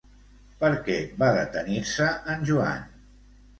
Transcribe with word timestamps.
Per 0.63 0.71
què 0.87 0.95
va 1.19 1.29
detenir-se 1.37 2.09
en 2.37 2.51
Joan? 2.51 2.91